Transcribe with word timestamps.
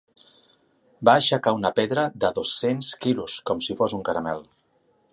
Va 1.09 1.15
aixecar 1.21 1.53
una 1.59 1.71
pedra 1.81 2.07
de 2.25 2.33
dos-cents 2.39 2.91
quilos 3.05 3.39
com 3.51 3.65
si 3.67 3.81
fos 3.83 3.99
un 4.01 4.07
caramel. 4.09 4.47